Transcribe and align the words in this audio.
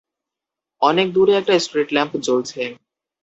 অনেক 0.81 1.07
দূরে 1.15 1.33
একটা 1.37 1.53
স্ট্রীটল্যাম্প 1.65 2.13
জ্বলছে। 2.25 2.61